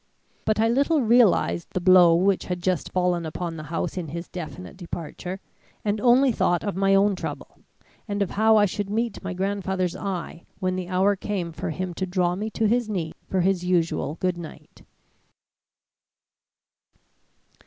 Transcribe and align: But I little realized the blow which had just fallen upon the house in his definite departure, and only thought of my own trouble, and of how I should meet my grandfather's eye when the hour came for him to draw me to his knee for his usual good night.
But 0.45 0.59
I 0.59 0.67
little 0.67 1.01
realized 1.03 1.67
the 1.73 1.79
blow 1.79 2.15
which 2.15 2.45
had 2.45 2.63
just 2.63 2.91
fallen 2.91 3.23
upon 3.23 3.55
the 3.55 3.61
house 3.69 3.97
in 3.97 4.07
his 4.07 4.27
definite 4.27 4.75
departure, 4.75 5.39
and 5.85 6.01
only 6.01 6.31
thought 6.31 6.63
of 6.63 6.75
my 6.75 6.95
own 6.95 7.15
trouble, 7.15 7.59
and 8.07 8.23
of 8.23 8.31
how 8.31 8.57
I 8.57 8.65
should 8.65 8.89
meet 8.89 9.23
my 9.23 9.35
grandfather's 9.35 9.95
eye 9.95 10.43
when 10.59 10.75
the 10.75 10.89
hour 10.89 11.15
came 11.15 11.51
for 11.51 11.69
him 11.69 11.93
to 11.93 12.07
draw 12.07 12.33
me 12.35 12.49
to 12.49 12.65
his 12.67 12.89
knee 12.89 13.13
for 13.27 13.41
his 13.41 13.63
usual 13.63 14.15
good 14.19 14.39
night. 14.39 14.81